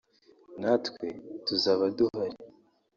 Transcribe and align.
natwe 0.61 1.07
tuzaba 1.45 1.85
duhari 1.97 2.37